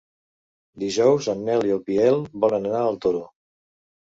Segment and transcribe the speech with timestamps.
[0.83, 2.17] Dijous en Nel i en Biel
[2.47, 3.25] volen anar al Toro.